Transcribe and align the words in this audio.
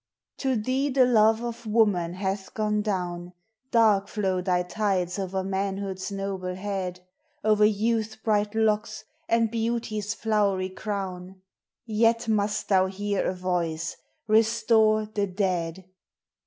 To 0.37 0.55
thee 0.55 0.89
the 0.89 1.05
love 1.05 1.43
of 1.43 1.67
woman 1.67 2.15
hath 2.15 2.55
gone 2.55 2.81
down, 2.81 3.33
Dark 3.69 4.07
flow 4.07 4.41
thv 4.41 4.67
tides 4.67 5.19
o'er 5.19 5.43
manhood's 5.43 6.11
noble 6.11 6.55
head, 6.55 7.01
O'er 7.45 7.65
youth's 7.65 8.15
bright 8.15 8.55
locks, 8.55 9.03
and 9.29 9.51
beauty's 9.51 10.15
flowery 10.15 10.69
crown; 10.69 11.43
Yet 11.85 12.27
must 12.27 12.67
thou 12.67 12.87
hear 12.87 13.23
a 13.27 13.35
voice,— 13.35 13.95
Restore 14.27 15.05
the 15.05 15.27
dead! 15.27 15.85